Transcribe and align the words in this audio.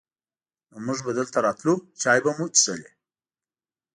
نو 0.71 0.77
مونږ 0.85 0.99
به 1.05 1.11
دلته 1.19 1.37
راتلو، 1.45 1.73
چای 2.01 2.19
به 2.23 2.31
مو 2.37 2.45
چښلې. 2.55 2.89